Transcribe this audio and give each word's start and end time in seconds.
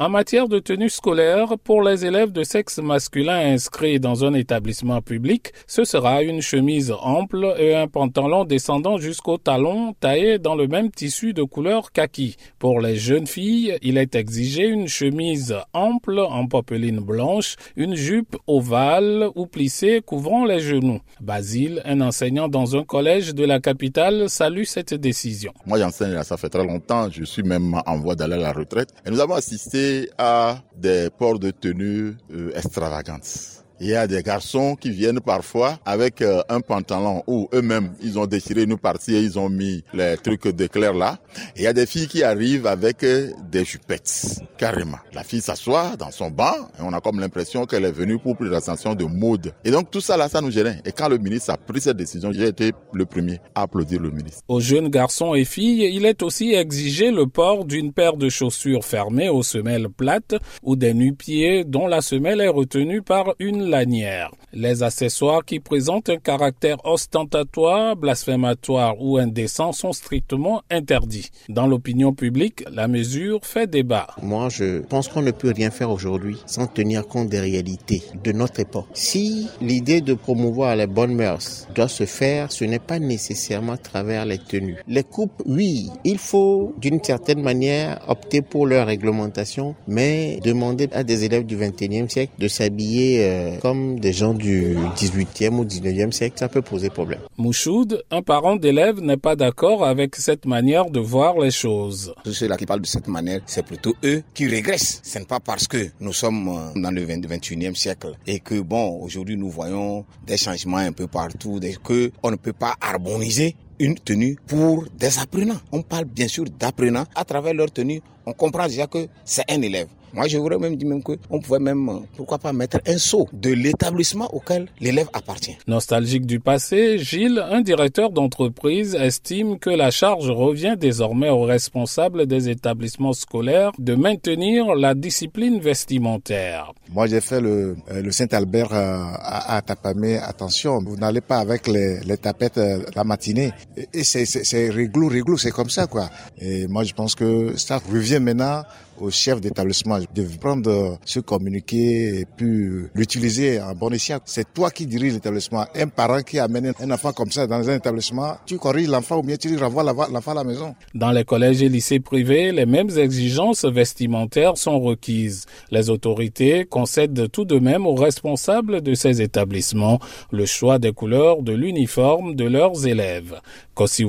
En 0.00 0.10
matière 0.10 0.46
de 0.46 0.60
tenue 0.60 0.90
scolaire, 0.90 1.58
pour 1.64 1.82
les 1.82 2.06
élèves 2.06 2.30
de 2.30 2.44
sexe 2.44 2.78
masculin 2.78 3.52
inscrits 3.52 3.98
dans 3.98 4.24
un 4.24 4.32
établissement 4.32 5.02
public, 5.02 5.52
ce 5.66 5.82
sera 5.82 6.22
une 6.22 6.40
chemise 6.40 6.94
ample 7.00 7.52
et 7.58 7.74
un 7.74 7.88
pantalon 7.88 8.44
descendant 8.44 8.98
jusqu'au 8.98 9.38
talon 9.38 9.94
taillé 9.98 10.38
dans 10.38 10.54
le 10.54 10.68
même 10.68 10.92
tissu 10.92 11.32
de 11.32 11.42
couleur 11.42 11.90
kaki. 11.90 12.36
Pour 12.60 12.80
les 12.80 12.94
jeunes 12.94 13.26
filles, 13.26 13.76
il 13.82 13.98
est 13.98 14.14
exigé 14.14 14.68
une 14.68 14.86
chemise 14.86 15.56
ample 15.72 16.20
en 16.20 16.46
popeline 16.46 17.00
blanche, 17.00 17.56
une 17.74 17.96
jupe 17.96 18.36
ovale 18.46 19.28
ou 19.34 19.46
plissée 19.46 20.00
couvrant 20.00 20.44
les 20.44 20.60
genoux. 20.60 21.00
Basile, 21.20 21.82
un 21.84 22.02
enseignant 22.02 22.46
dans 22.46 22.76
un 22.76 22.84
collège 22.84 23.34
de 23.34 23.44
la 23.44 23.58
capitale, 23.58 24.30
salue 24.30 24.62
cette 24.62 24.94
décision. 24.94 25.52
Moi 25.66 25.80
j'enseigne 25.80 26.22
ça 26.22 26.36
fait 26.36 26.50
très 26.50 26.64
longtemps, 26.64 27.10
je 27.10 27.24
suis 27.24 27.42
même 27.42 27.74
en 27.84 27.98
voie 27.98 28.14
d'aller 28.14 28.34
à 28.34 28.38
la 28.38 28.52
retraite 28.52 28.90
et 29.04 29.10
nous 29.10 29.18
avons 29.18 29.34
assisté 29.34 29.87
à 30.18 30.62
des 30.76 31.10
ports 31.10 31.38
de 31.38 31.50
tenue 31.50 32.16
euh, 32.32 32.52
extravagantes. 32.54 33.64
Il 33.80 33.86
y 33.86 33.94
a 33.94 34.08
des 34.08 34.24
garçons 34.24 34.74
qui 34.74 34.90
viennent 34.90 35.20
parfois 35.20 35.78
avec 35.86 36.20
euh, 36.20 36.42
un 36.48 36.60
pantalon 36.60 37.22
où 37.28 37.48
eux-mêmes 37.54 37.92
ils 38.02 38.18
ont 38.18 38.26
déchiré 38.26 38.64
une 38.64 38.76
partie 38.76 39.14
et 39.14 39.20
ils 39.20 39.38
ont 39.38 39.48
mis 39.48 39.84
les 39.94 40.16
trucs 40.16 40.48
d'éclair 40.48 40.92
là. 40.94 41.18
il 41.54 41.62
y 41.62 41.66
a 41.68 41.72
des 41.72 41.86
filles 41.86 42.08
qui 42.08 42.24
arrivent 42.24 42.66
avec 42.66 43.04
euh, 43.04 43.30
des 43.48 43.64
jupettes, 43.64 44.40
carrément. 44.56 44.98
La 45.12 45.22
fille 45.22 45.40
s'assoit 45.40 45.96
dans 45.96 46.10
son 46.10 46.28
banc 46.28 46.54
et 46.76 46.82
on 46.82 46.92
a 46.92 47.00
comme 47.00 47.20
l'impression 47.20 47.66
qu'elle 47.66 47.84
est 47.84 47.92
venue 47.92 48.18
pour 48.18 48.36
plus 48.36 48.50
d'ascension 48.50 48.96
de 48.96 49.04
mode. 49.04 49.52
Et 49.64 49.70
donc 49.70 49.92
tout 49.92 50.00
ça 50.00 50.16
là, 50.16 50.28
ça 50.28 50.40
nous 50.40 50.50
gênait. 50.50 50.80
Et 50.84 50.90
quand 50.90 51.08
le 51.08 51.18
ministre 51.18 51.50
a 51.50 51.56
pris 51.56 51.80
cette 51.80 51.96
décision, 51.96 52.32
j'ai 52.32 52.48
été 52.48 52.72
le 52.92 53.06
premier 53.06 53.38
à 53.54 53.62
applaudir 53.62 54.00
le 54.00 54.10
ministre. 54.10 54.42
Aux 54.48 54.58
jeunes 54.60 54.88
garçons 54.88 55.36
et 55.36 55.44
filles, 55.44 55.88
il 55.94 56.04
est 56.04 56.24
aussi 56.24 56.52
exigé 56.52 57.12
le 57.12 57.28
port 57.28 57.64
d'une 57.64 57.92
paire 57.92 58.16
de 58.16 58.28
chaussures 58.28 58.84
fermées 58.84 59.28
aux 59.28 59.44
semelles 59.44 59.88
plates 59.88 60.34
ou 60.64 60.74
des 60.74 60.94
nu-pieds 60.94 61.62
dont 61.64 61.86
la 61.86 62.00
semelle 62.00 62.40
est 62.40 62.48
retenue 62.48 63.02
par 63.02 63.34
une 63.38 63.67
lanière. 63.68 64.30
Les 64.52 64.82
accessoires 64.82 65.44
qui 65.44 65.60
présentent 65.60 66.08
un 66.08 66.16
caractère 66.16 66.78
ostentatoire, 66.84 67.96
blasphématoire 67.96 69.00
ou 69.00 69.18
indécent 69.18 69.72
sont 69.72 69.92
strictement 69.92 70.62
interdits. 70.70 71.30
Dans 71.48 71.66
l'opinion 71.66 72.12
publique, 72.12 72.64
la 72.72 72.88
mesure 72.88 73.44
fait 73.44 73.66
débat. 73.66 74.08
Moi, 74.22 74.48
je 74.48 74.80
pense 74.80 75.08
qu'on 75.08 75.22
ne 75.22 75.30
peut 75.30 75.52
rien 75.54 75.70
faire 75.70 75.90
aujourd'hui 75.90 76.38
sans 76.46 76.66
tenir 76.66 77.06
compte 77.06 77.28
des 77.28 77.40
réalités 77.40 78.02
de 78.24 78.32
notre 78.32 78.60
époque. 78.60 78.86
Si 78.94 79.48
l'idée 79.60 80.00
de 80.00 80.14
promouvoir 80.14 80.76
les 80.76 80.86
bonnes 80.86 81.14
mœurs 81.14 81.68
doit 81.74 81.88
se 81.88 82.06
faire, 82.06 82.50
ce 82.50 82.64
n'est 82.64 82.78
pas 82.78 82.98
nécessairement 82.98 83.72
à 83.72 83.76
travers 83.76 84.24
les 84.24 84.38
tenues. 84.38 84.78
Les 84.88 85.04
coupes, 85.04 85.42
oui, 85.44 85.90
il 86.04 86.18
faut 86.18 86.74
d'une 86.78 87.02
certaine 87.02 87.42
manière 87.42 88.00
opter 88.08 88.42
pour 88.42 88.66
leur 88.66 88.86
réglementation, 88.86 89.74
mais 89.86 90.40
demander 90.42 90.88
à 90.92 91.04
des 91.04 91.24
élèves 91.24 91.44
du 91.44 91.56
21e 91.56 92.08
siècle 92.08 92.32
de 92.38 92.48
s'habiller 92.48 93.24
euh, 93.24 93.57
comme 93.60 94.00
des 94.00 94.12
gens 94.12 94.34
du 94.34 94.76
18e 94.96 95.54
ou 95.58 95.64
19e 95.64 96.12
siècle, 96.12 96.36
ça 96.38 96.48
peut 96.48 96.62
poser 96.62 96.90
problème. 96.90 97.20
Mouchoud, 97.36 98.02
un 98.10 98.22
parent 98.22 98.56
d'élève, 98.56 99.00
n'est 99.00 99.16
pas 99.16 99.36
d'accord 99.36 99.84
avec 99.84 100.16
cette 100.16 100.46
manière 100.46 100.90
de 100.90 101.00
voir 101.00 101.38
les 101.38 101.50
choses. 101.50 102.14
Ceux-là 102.24 102.56
qui 102.56 102.66
parlent 102.66 102.80
de 102.80 102.86
cette 102.86 103.08
manière, 103.08 103.40
c'est 103.46 103.64
plutôt 103.64 103.94
eux 104.04 104.22
qui 104.34 104.46
régressent. 104.46 105.00
Ce 105.02 105.18
n'est 105.18 105.24
pas 105.24 105.40
parce 105.40 105.66
que 105.66 105.88
nous 106.00 106.12
sommes 106.12 106.48
euh, 106.48 106.80
dans 106.80 106.90
le 106.90 107.04
21e 107.04 107.74
siècle 107.74 108.12
et 108.26 108.40
que, 108.40 108.60
bon, 108.60 109.00
aujourd'hui 109.02 109.36
nous 109.36 109.50
voyons 109.50 110.04
des 110.26 110.36
changements 110.36 110.78
un 110.78 110.92
peu 110.92 111.06
partout, 111.06 111.60
que 111.84 112.10
on 112.22 112.30
ne 112.30 112.36
peut 112.36 112.52
pas 112.52 112.74
harmoniser 112.80 113.56
une 113.78 113.94
tenue 113.96 114.36
pour 114.46 114.84
des 114.98 115.18
apprenants. 115.18 115.60
On 115.72 115.82
parle 115.82 116.04
bien 116.04 116.28
sûr 116.28 116.44
d'apprenants. 116.58 117.06
À 117.14 117.24
travers 117.24 117.54
leur 117.54 117.70
tenue, 117.70 118.00
on 118.26 118.32
comprend 118.32 118.66
déjà 118.66 118.86
que 118.86 119.06
c'est 119.24 119.50
un 119.50 119.60
élève. 119.62 119.88
Moi, 120.14 120.26
je 120.26 120.38
voudrais 120.38 120.58
même 120.58 120.76
dire 120.76 120.88
même 120.88 121.02
qu'on 121.02 121.40
pouvait 121.40 121.58
même, 121.58 121.88
euh, 121.88 121.98
pourquoi 122.16 122.38
pas, 122.38 122.52
mettre 122.52 122.78
un 122.86 122.96
sceau 122.96 123.28
de 123.32 123.50
l'établissement 123.52 124.32
auquel 124.34 124.66
l'élève 124.80 125.08
appartient. 125.12 125.56
Nostalgique 125.66 126.24
du 126.24 126.40
passé, 126.40 126.98
Gilles, 126.98 127.44
un 127.50 127.60
directeur 127.60 128.10
d'entreprise, 128.10 128.94
estime 128.94 129.58
que 129.58 129.68
la 129.70 129.90
charge 129.90 130.30
revient 130.30 130.76
désormais 130.78 131.28
aux 131.28 131.42
responsables 131.42 132.26
des 132.26 132.48
établissements 132.48 133.12
scolaires 133.12 133.72
de 133.78 133.94
maintenir 133.94 134.74
la 134.74 134.94
discipline 134.94 135.60
vestimentaire. 135.60 136.72
Moi, 136.90 137.06
j'ai 137.06 137.20
fait 137.20 137.40
le, 137.40 137.76
euh, 137.90 138.00
le 138.02 138.10
Saint-Albert 138.10 138.72
euh, 138.72 139.02
à, 139.14 139.56
à, 139.56 139.62
Tapamé. 139.62 140.16
Attention, 140.16 140.78
vous 140.78 140.96
n'allez 140.96 141.20
pas 141.20 141.38
avec 141.38 141.66
les, 141.66 142.00
les 142.00 142.16
tapettes 142.16 142.60
la 142.94 143.04
matinée. 143.04 143.52
Et 143.92 144.04
c'est 144.04 144.70
réglo, 144.70 145.08
réglo, 145.08 145.36
c'est 145.36 145.50
comme 145.50 145.70
ça, 145.70 145.86
quoi. 145.86 146.10
Et 146.40 146.66
moi, 146.66 146.84
je 146.84 146.94
pense 146.94 147.14
que 147.14 147.56
ça 147.56 147.78
revient 147.78 148.20
maintenant 148.20 148.64
au 149.00 149.10
chef 149.10 149.40
d'établissement 149.40 149.98
de 149.98 150.22
prendre 150.40 150.98
ce 151.04 151.20
communiqué 151.20 152.20
et 152.20 152.26
puis 152.36 152.86
l'utiliser 152.94 153.60
en 153.60 153.72
bon 153.74 153.90
escient. 153.90 154.18
C'est 154.24 154.52
toi 154.52 154.70
qui 154.70 154.86
dirige 154.86 155.14
l'établissement. 155.14 155.66
Un 155.74 155.88
parent 155.88 156.22
qui 156.22 156.38
amène 156.38 156.72
un 156.80 156.90
enfant 156.90 157.12
comme 157.12 157.30
ça 157.30 157.46
dans 157.46 157.68
un 157.68 157.76
établissement, 157.76 158.36
tu 158.46 158.58
corriges 158.58 158.88
l'enfant 158.88 159.18
ou 159.18 159.22
bien 159.22 159.36
tu 159.36 159.56
renvoies 159.56 159.82
l'enfant 159.84 160.32
à 160.32 160.34
la 160.34 160.44
maison. 160.44 160.74
Dans 160.94 161.10
les 161.10 161.24
collèges 161.24 161.62
et 161.62 161.68
lycées 161.68 162.00
privés, 162.00 162.52
les 162.52 162.66
mêmes 162.66 162.90
exigences 162.90 163.64
vestimentaires 163.64 164.56
sont 164.56 164.80
requises. 164.80 165.46
Les 165.70 165.90
autorités 165.90 166.64
concèdent 166.64 167.30
tout 167.30 167.44
de 167.44 167.58
même 167.58 167.86
aux 167.86 167.94
responsables 167.94 168.80
de 168.80 168.94
ces 168.94 169.22
établissements 169.22 169.98
le 170.30 170.46
choix 170.46 170.78
des 170.78 170.92
couleurs 170.92 171.42
de 171.42 171.52
l'uniforme 171.52 172.34
de 172.34 172.44
leurs 172.44 172.86
élèves. 172.86 173.40
Kossi 173.74 174.04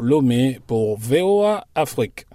Lomé 0.00 0.58
pour 0.66 0.98
VOA 0.98 1.64
Afrique. 1.74 2.26